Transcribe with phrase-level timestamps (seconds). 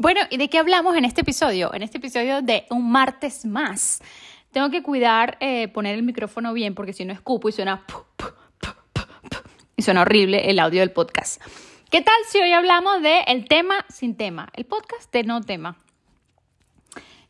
[0.00, 1.74] Bueno, ¿y de qué hablamos en este episodio?
[1.74, 4.00] En este episodio de un martes más.
[4.52, 7.84] Tengo que cuidar eh, poner el micrófono bien porque si no escupo y suena
[9.76, 11.42] y suena horrible el audio del podcast.
[11.90, 14.48] ¿Qué tal si hoy hablamos de el tema sin tema?
[14.52, 15.76] El podcast de no tema.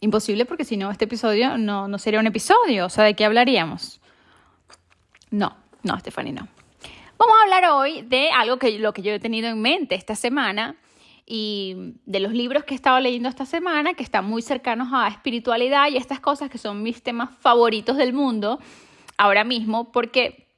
[0.00, 2.84] Imposible porque si no este episodio no, no sería un episodio.
[2.84, 3.98] O sea, ¿de qué hablaríamos?
[5.30, 6.46] No, no, Stephanie, no.
[7.16, 10.14] Vamos a hablar hoy de algo que lo que yo he tenido en mente esta
[10.14, 10.76] semana
[11.30, 15.08] y de los libros que he estado leyendo esta semana, que están muy cercanos a
[15.08, 18.58] espiritualidad y estas cosas que son mis temas favoritos del mundo
[19.18, 20.48] ahora mismo, porque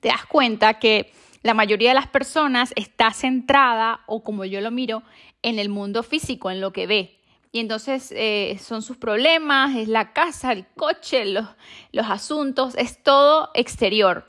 [0.00, 1.12] te das cuenta que
[1.42, 5.04] la mayoría de las personas está centrada, o como yo lo miro,
[5.42, 7.20] en el mundo físico, en lo que ve.
[7.52, 11.46] Y entonces eh, son sus problemas, es la casa, el coche, los,
[11.92, 14.28] los asuntos, es todo exterior.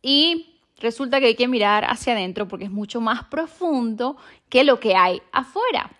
[0.00, 4.16] Y resulta que hay que mirar hacia adentro porque es mucho más profundo
[4.48, 5.90] que lo que hay afuera.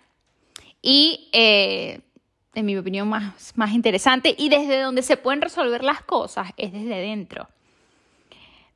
[0.81, 2.01] Y eh,
[2.53, 6.73] en mi opinión más, más interesante y desde donde se pueden resolver las cosas es
[6.73, 7.47] desde dentro.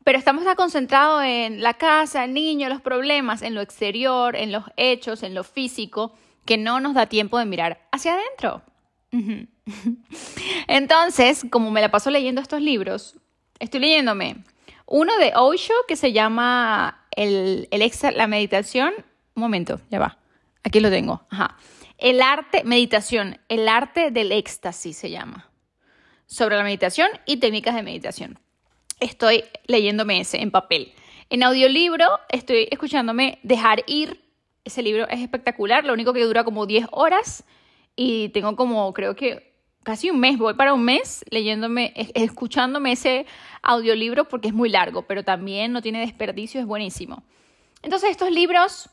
[0.03, 4.63] Pero estamos concentrados en la casa, el niño, los problemas, en lo exterior, en los
[4.77, 6.13] hechos, en lo físico,
[6.45, 8.61] que no nos da tiempo de mirar hacia adentro.
[10.67, 13.15] Entonces, como me la paso leyendo estos libros,
[13.57, 14.43] estoy leyéndome
[14.85, 18.93] uno de Osho que se llama el, el la meditación.
[19.35, 20.17] Un momento, ya va.
[20.63, 21.25] Aquí lo tengo.
[21.29, 21.57] Ajá.
[21.97, 25.49] El arte, meditación, el arte del éxtasis se llama.
[26.25, 28.39] Sobre la meditación y técnicas de meditación.
[28.99, 30.93] Estoy leyéndome ese en papel.
[31.29, 34.21] En audiolibro estoy escuchándome Dejar ir.
[34.63, 37.43] Ese libro es espectacular, lo único que dura como 10 horas
[37.95, 39.54] y tengo como, creo que
[39.85, 43.27] casi un mes, voy para un mes leyéndome, escuchándome ese
[43.61, 47.23] audiolibro porque es muy largo, pero también no tiene desperdicio, es buenísimo.
[47.83, 48.89] Entonces estos libros,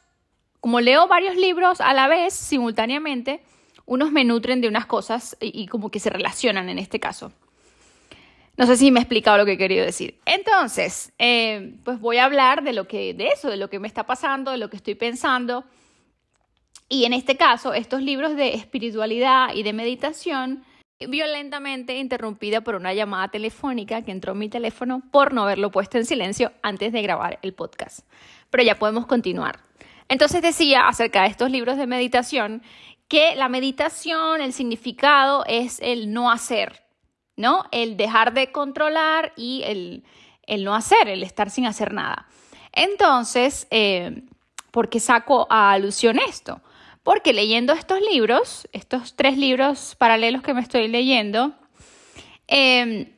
[0.61, 3.43] como leo varios libros a la vez, simultáneamente,
[3.87, 7.33] unos me nutren de unas cosas y, como que se relacionan en este caso.
[8.59, 10.21] No sé si me he explicado lo que he querido decir.
[10.27, 13.89] Entonces, eh, pues voy a hablar de lo que, de eso, de lo que me
[13.89, 15.65] está pasando, de lo que estoy pensando.
[16.91, 20.65] Y en este caso, estos libros de espiritualidad y de meditación
[21.09, 25.99] violentamente interrumpida por una llamada telefónica que entró en mi teléfono por no haberlo puesto
[25.99, 28.01] en silencio antes de grabar el podcast.
[28.51, 29.61] Pero ya podemos continuar.
[30.09, 32.63] Entonces decía acerca de estos libros de meditación
[33.09, 36.83] que la meditación, el significado es el no hacer,
[37.37, 37.65] ¿no?
[37.71, 40.05] El dejar de controlar y el,
[40.65, 42.27] no hacer, el estar sin hacer nada.
[42.73, 44.23] Entonces, eh,
[44.71, 46.63] ¿por qué saco a alusión esto?
[47.03, 51.55] Porque leyendo estos libros, estos tres libros paralelos que me estoy leyendo,
[52.49, 53.13] eh,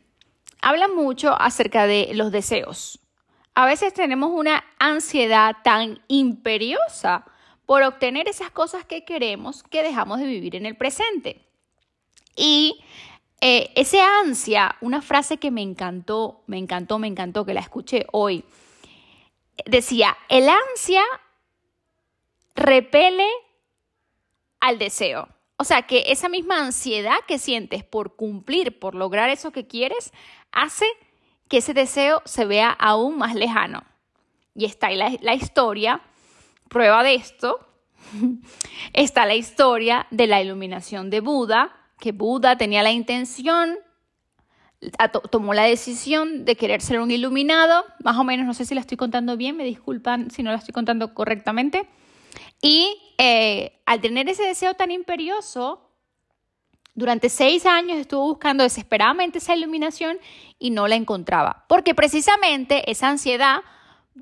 [0.63, 3.01] hablan mucho acerca de los deseos.
[3.55, 7.25] A veces tenemos una ansiedad tan imperiosa
[7.67, 11.41] por obtener esas cosas que queremos que dejamos de vivir en el presente.
[12.37, 12.81] Y
[13.41, 13.73] eh,
[14.23, 18.45] ansia, una frase que me encantó, me encantó, me encantó, que la escuché hoy,
[19.67, 21.03] decía, el ansia
[22.55, 23.29] repele
[24.65, 25.29] al deseo.
[25.59, 30.13] O sea, que esa misma ansiedad que sientes por cumplir, por lograr eso que quieres,
[30.53, 30.87] hace
[31.49, 33.85] que ese deseo se vea aún más lejano.
[34.55, 36.01] Y está ahí la, historia,
[36.71, 37.61] prueba de esto,
[38.95, 41.71] está la historia de la iluminación de Buda,
[42.01, 43.77] que Buda tenía la intención,
[45.31, 48.81] tomó la decisión de querer ser un iluminado, más o menos, no sé si la
[48.81, 51.87] estoy contando bien, me disculpan si no la estoy contando correctamente
[52.65, 55.91] y eh, al tener ese deseo tan imperioso,
[56.95, 60.17] durante seis años estuvo buscando desesperadamente esa iluminación
[60.59, 61.67] y no la encontraba.
[61.69, 63.61] Porque precisamente esa ansiedad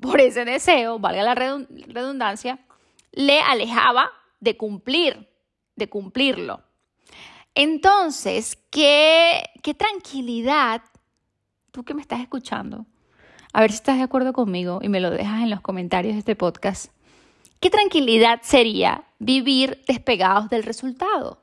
[0.01, 2.59] por ese deseo, valga la redundancia,
[3.13, 4.11] le alejaba
[4.41, 5.29] de cumplir,
[5.77, 6.63] de cumplirlo.
[7.55, 10.81] Entonces, qué, qué tranquilidad,
[11.71, 12.87] tú que me estás escuchando,
[13.53, 16.19] a ver si estás de acuerdo conmigo y me lo dejas en los comentarios de
[16.19, 16.91] este podcast.
[17.63, 21.41] ¿Qué tranquilidad sería vivir despegados del resultado?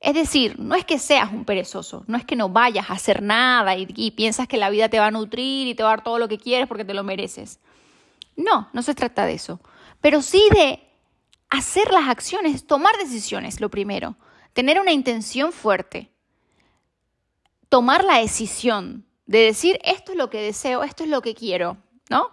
[0.00, 3.20] Es decir, no es que seas un perezoso, no es que no vayas a hacer
[3.20, 6.02] nada y, piensas que la vida te va a nutrir y te va a dar
[6.02, 7.60] todo lo que quieres porque te lo mereces.
[8.36, 9.60] No, no se trata de eso.
[10.00, 10.82] Pero sí de
[11.50, 14.16] hacer las acciones, tomar decisiones, lo primero.
[14.54, 16.10] Tener una intención fuerte.
[17.68, 21.76] Tomar la decisión de decir esto es lo que deseo, esto es lo que quiero,
[22.08, 22.30] ¿no?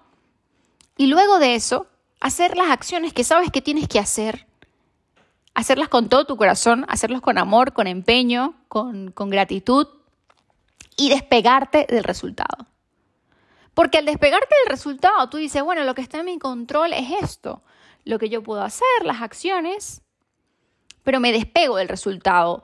[0.96, 1.88] Y luego de eso,
[2.22, 4.48] hacer las acciones que sabes que tienes que hacer,
[5.54, 9.88] hacerlas con todo tu corazón, hacerlas con amor, con empeño, con, con gratitud
[10.96, 12.68] y despegarte del resultado.
[13.74, 17.10] Porque al despegarte del resultado, tú dices, bueno, lo que está en mi control es
[17.22, 17.64] esto,
[18.06, 20.02] lo que yo puedo hacer, las acciones,
[21.04, 22.64] pero me despego del resultado.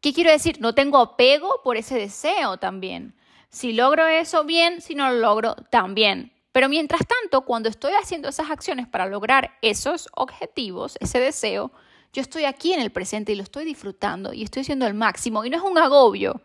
[0.00, 0.60] ¿Qué quiero decir?
[0.60, 3.14] No tengo apego por ese deseo también.
[3.50, 6.32] Si logro eso, bien, si no lo logro, también.
[6.58, 11.70] Pero mientras tanto, cuando estoy haciendo esas acciones para lograr esos objetivos, ese deseo,
[12.12, 15.44] yo estoy aquí en el presente y lo estoy disfrutando y estoy haciendo el máximo.
[15.44, 16.42] Y no es un agobio,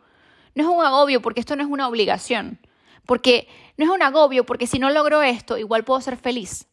[0.53, 2.59] no es un agobio porque esto no es una obligación,
[3.07, 6.67] porque no es un agobio porque si no logro esto, igual puedo ser feliz.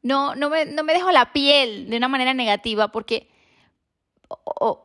[0.00, 3.28] No, no, me, no me dejo la piel de una manera negativa porque,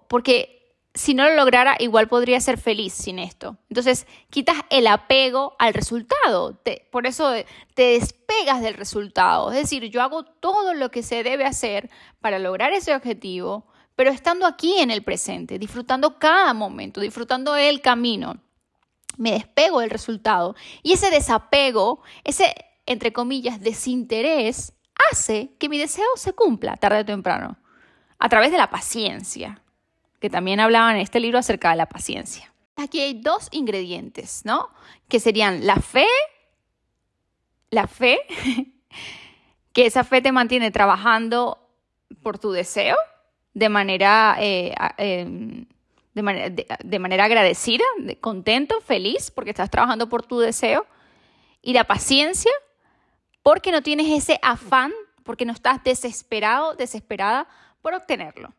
[0.08, 0.57] porque
[0.98, 3.58] si no lo lograra, igual podría ser feliz sin esto.
[3.70, 6.60] Entonces, quitas el apego al resultado.
[6.92, 7.34] por eso
[7.76, 9.52] te despegas del resultado.
[9.52, 11.90] Es decir, yo hago todo lo que se debe hacer
[12.20, 17.82] para lograr ese objetivo, pero estando aquí en el presente, disfrutando cada momento, disfrutando el
[17.82, 18.42] camino.
[19.18, 20.56] Me despego del resultado.
[20.82, 22.56] Y ese desapego, ese,
[22.88, 24.74] entre comillas, desinterés,
[25.12, 27.58] hace que mi deseo se cumpla tarde o temprano,
[28.18, 29.62] a través de la paciencia
[30.20, 32.52] que también hablaba en este libro acerca de la paciencia.
[32.76, 34.70] Aquí hay dos ingredientes, ¿no?
[35.08, 36.08] Que serían la fe,
[37.70, 38.20] la fe,
[39.74, 41.60] que esa fe te mantiene trabajando
[42.22, 42.98] por tu deseo
[43.54, 45.66] de manera, eh, em,
[46.14, 47.84] de, manera agradecida,
[48.22, 50.86] contento, feliz, porque estás trabajando por tu deseo.
[51.64, 52.52] Y la paciencia,
[53.42, 54.94] porque no tienes ese afán,
[55.24, 57.48] porque no estás desesperado, desesperada
[57.82, 58.54] por obtenerlo.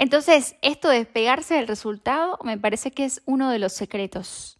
[0.00, 4.58] Entonces, esto de despegarse del resultado me parece que es uno de los secretos.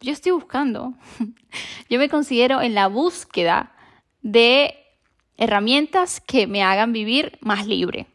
[0.00, 0.94] Yo estoy buscando,
[1.88, 3.76] yo me considero en la búsqueda
[4.22, 4.74] de
[5.36, 8.08] herramientas que me hagan vivir más libre.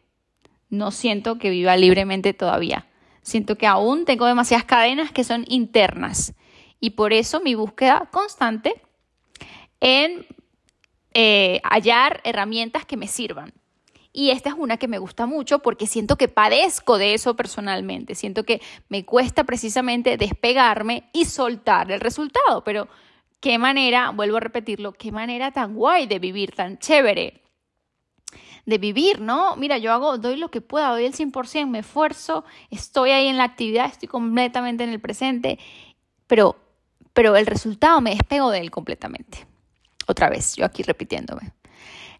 [0.68, 2.86] No siento que viva libremente todavía.
[3.22, 6.34] Siento que aún tengo demasiadas cadenas que son internas.
[6.80, 8.74] Y por eso mi búsqueda constante
[9.80, 10.26] en
[11.14, 13.54] eh, hallar herramientas que me sirvan.
[14.12, 18.14] Y esta es una que me gusta mucho porque siento que padezco de eso personalmente.
[18.14, 22.62] Siento que me cuesta precisamente despegarme y soltar el resultado.
[22.62, 22.88] Pero
[23.40, 27.42] qué manera, vuelvo a repetirlo, qué manera tan guay de vivir, tan chévere
[28.66, 29.56] de vivir, ¿no?
[29.56, 33.36] Mira, yo hago, doy lo que pueda, doy el 100%, me esfuerzo, estoy ahí en
[33.36, 35.58] la actividad, estoy completamente en el presente,
[36.26, 36.56] pero,
[37.12, 39.46] pero el resultado me despego de él completamente.
[40.06, 41.52] Otra vez, yo aquí repitiéndome.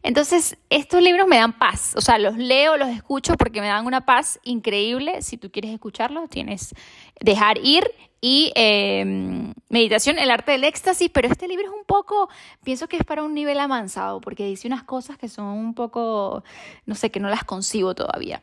[0.03, 3.87] Entonces, estos libros me dan paz, o sea, los leo, los escucho porque me dan
[3.87, 5.23] una paz increíble.
[5.23, 6.75] Si tú quieres escucharlos, tienes
[7.21, 7.85] dejar ir
[8.21, 12.29] y em, meditación, el arte del éxtasis, pero este libro es un poco,
[12.63, 16.45] pienso que es para un nivel avanzado, porque dice unas cosas que son un poco,
[16.87, 18.41] no sé, que no las concibo todavía.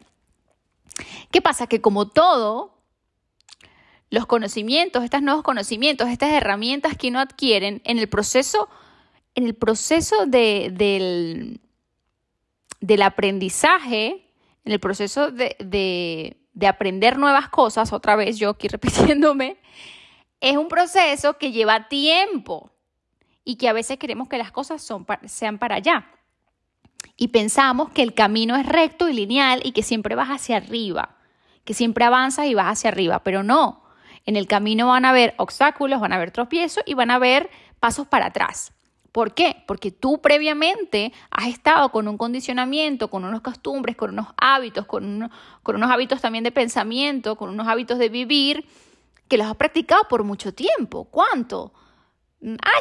[1.31, 1.67] ¿Qué pasa?
[1.67, 2.79] Que como todo,
[4.09, 8.69] los conocimientos, estos nuevos conocimientos, estas herramientas que uno adquieren en el proceso
[9.35, 11.59] en el proceso del,
[12.79, 14.25] del, aprendizaje,
[14.65, 16.37] en el proceso de,
[16.67, 19.57] aprender nuevas cosas, otra vez yo aquí repitiéndome,
[20.41, 22.71] es un proceso que lleva tiempo
[23.43, 26.07] y que a veces queremos que las cosas son, sean para allá.
[27.15, 31.17] Y pensamos que el camino es recto y lineal y que siempre vas hacia arriba,
[31.65, 33.83] que siempre avanzas y vas hacia arriba, pero no.
[34.25, 37.49] En el camino van a haber obstáculos, van a haber tropiezos y van a haber
[37.79, 38.73] pasos para atrás.
[39.11, 39.63] ¿Por qué?
[39.65, 45.29] Porque tú previamente has estado con un condicionamiento, con unos costumbres, con unos hábitos, con,
[45.65, 48.65] unos hábitos también de pensamiento, con unos hábitos de vivir,
[49.27, 51.05] que los has practicado por mucho tiempo.
[51.05, 51.73] ¿Cuánto?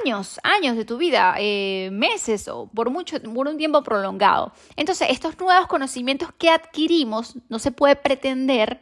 [0.02, 4.52] Años, años de tu vida, eh, meses o por, mucho, por un tiempo prolongado.
[4.76, 8.80] Entonces, estos nuevos conocimientos que adquirimos, no se puede pretender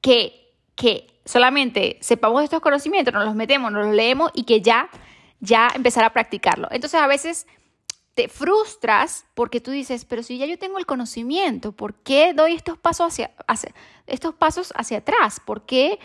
[0.00, 4.88] que, que solamente sepamos estos conocimientos, nos los metemos, nos los leemos y que ya
[5.42, 6.68] ya empezar a practicarlo.
[6.70, 7.46] Entonces a veces
[8.14, 12.54] te frustras porque tú dices, pero si ya yo tengo el conocimiento, ¿por qué doy
[12.54, 13.30] estos pasos hacia,
[14.06, 15.40] estos pasos hacia atrás?
[15.44, 15.98] ¿Por qué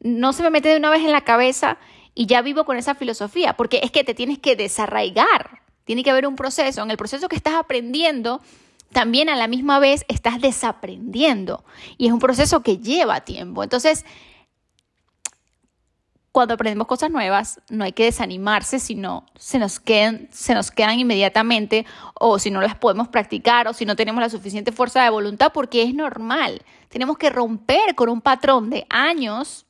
[0.00, 1.78] no se me mete de una vez en la cabeza
[2.14, 3.56] y ya vivo con esa filosofía?
[3.56, 6.82] Porque es que te tienes que desarraigar, tiene que haber un proceso.
[6.82, 8.40] En el proceso que estás aprendiendo,
[8.92, 11.64] también a la misma vez estás desaprendiendo
[11.96, 13.62] y es un proceso que lleva tiempo.
[13.62, 14.04] Entonces,
[16.32, 20.70] cuando aprendemos cosas nuevas, no hay que desanimarse si no se nos, quedan, se nos
[20.70, 25.02] quedan inmediatamente o si no las podemos practicar o si no tenemos la suficiente fuerza
[25.02, 26.62] de voluntad, porque es normal.
[26.88, 29.66] Tenemos que romper con un patrón de años,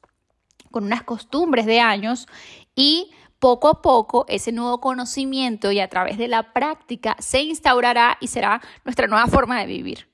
[0.71, 2.29] con unas costumbres de años
[2.75, 8.19] y poco a poco ese nuevo conocimiento y a través de la práctica se instaurará
[8.21, 10.11] y será nuestra nueva forma de vivir.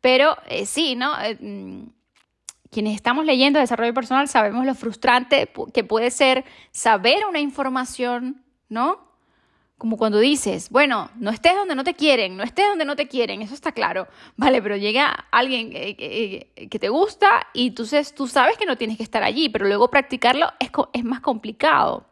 [0.00, 1.20] Pero eh, sí, ¿no?
[1.20, 2.01] Eh, mm,
[2.72, 9.12] quienes estamos leyendo desarrollo personal sabemos lo frustrante que puede ser saber una información, ¿no?
[9.82, 13.08] como cuando dices, bueno, no estés donde no te quieren, no estés donde no te
[13.08, 14.06] quieren, eso está claro.
[14.36, 19.24] Vale, pero llega alguien que te gusta y tú sabes que no tienes que estar
[19.24, 22.06] allí, pero luego practicarlo es, es más complicado.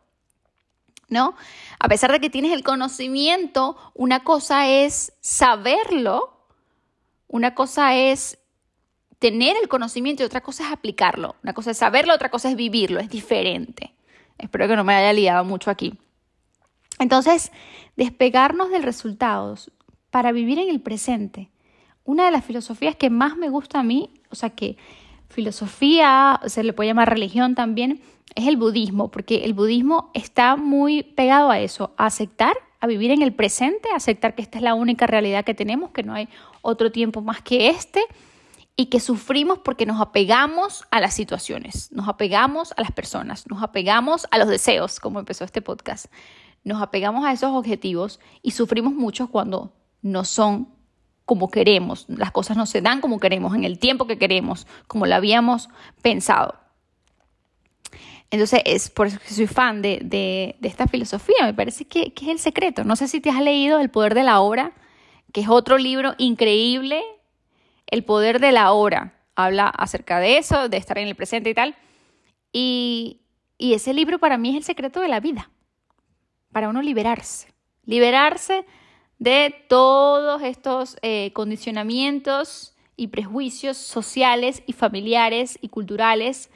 [1.09, 1.37] ¿No?
[1.79, 6.41] A pesar de que tienes el conocimiento, una cosa es saberlo,
[7.29, 8.40] una cosa es
[9.21, 11.37] tener el conocimiento y otra cosa es aplicarlo.
[11.45, 13.95] Una cosa es saberlo, otra cosa es vivirlo, es diferente.
[14.39, 15.95] Espero que no me haya liado mucho aquí.
[16.99, 17.53] Entonces,
[17.97, 19.57] despegarnos del resultado
[20.11, 21.51] para vivir en el presente.
[22.05, 24.77] Una de las filosofías que más me gusta a mí, o sea que
[25.29, 28.01] filosofía, se le puede llamar religión también,
[28.35, 33.11] es el budismo, porque el budismo está muy pegado a eso, a aceptar, a vivir
[33.11, 36.15] en el presente, a aceptar que esta es la única realidad que tenemos, que no
[36.15, 36.29] hay
[36.63, 38.01] otro tiempo más que este,
[38.77, 43.63] y que sufrimos porque nos apegamos a las situaciones, nos apegamos a las personas, nos
[43.63, 46.07] apegamos a los deseos, como empezó este podcast
[46.65, 49.73] nos apegamos a esos objetivos y sufrimos mucho cuando
[50.03, 50.69] no son
[51.25, 55.07] como queremos, las cosas no se dan como queremos, en el tiempo que queremos, como
[55.07, 55.69] lo habíamos
[56.03, 56.57] pensado.
[58.33, 62.31] Entonces, es por eso que soy fan de, esta filosofía, me parece que, que, es
[62.33, 62.83] el secreto.
[62.85, 64.73] No sé si te has leído El Poder de la Hora,
[65.33, 67.03] que es otro libro increíble,
[67.91, 69.15] El Poder de la Hora.
[69.35, 71.77] Habla acerca de eso, de estar en el presente y tal.
[72.53, 73.21] Y,
[73.59, 75.51] y ese libro para mí es el secreto de la vida
[76.53, 77.49] para uno liberarse,
[77.85, 78.65] liberarse
[79.19, 86.51] de todos estos eh, condicionamientos y prejuicios sociales y familiares y culturales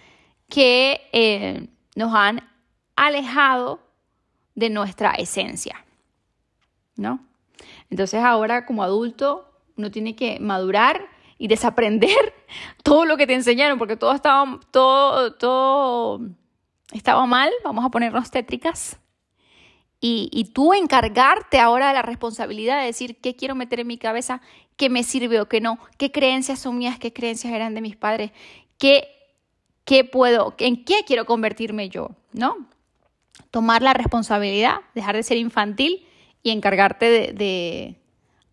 [0.48, 2.48] que eh, nos han
[2.96, 3.80] alejado
[4.54, 5.84] de nuestra esencia,
[6.96, 7.20] ¿no?
[7.90, 12.34] Entonces ahora como adulto uno tiene que madurar y desaprender
[12.82, 16.20] todo lo que te enseñaron, porque todo estaba, todo, todo
[16.92, 18.98] estaba mal, vamos a ponernos tétricas,
[20.06, 24.42] y, tú encargarte ahora de la responsabilidad de decir qué quiero meter en mi cabeza,
[24.76, 27.96] qué me sirve o qué no, qué creencias son mías, qué creencias eran de mis
[27.96, 28.30] padres,
[28.76, 29.08] qué,
[29.86, 32.68] qué puedo, en qué quiero convertirme yo, ¿no?
[33.50, 36.06] Tomar la responsabilidad, dejar de ser infantil
[36.42, 37.96] y encargarte de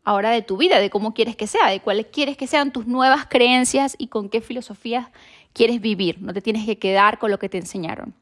[0.03, 2.88] ahora de tu vida, de cómo quieres que sea, de cuáles quieres que sean tus
[2.88, 5.08] nuevas creencias y con qué filosofías
[5.53, 6.22] quieres vivir.
[6.22, 8.13] No te tienes que quedar con lo que te enseñaron.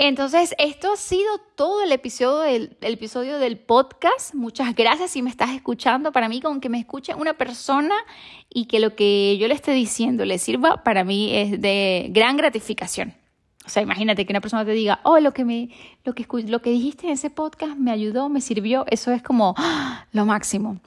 [0.00, 4.32] Entonces, esto ha sido todo el episodio del, episodio del podcast.
[4.32, 6.12] Muchas gracias si me estás escuchando.
[6.12, 7.96] Para mí, con que me escuche una persona
[8.48, 12.36] y que lo que yo le esté diciendo le sirva, para mí es de gran
[12.36, 13.17] gratificación.
[13.68, 15.68] O sea, imagínate que una persona te diga, oh, lo que, me,
[16.02, 18.86] lo que, lo que dijiste en ese podcast me ayudó, me sirvió.
[18.88, 20.06] Eso es como ¡ah!
[20.12, 20.80] lo máximo.